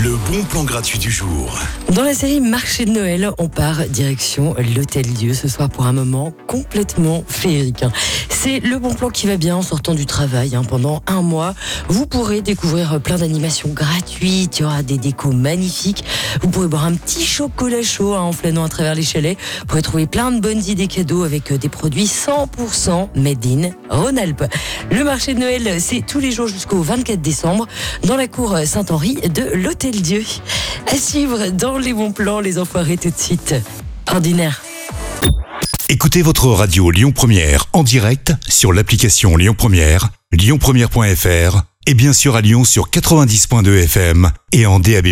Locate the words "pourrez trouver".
19.66-20.06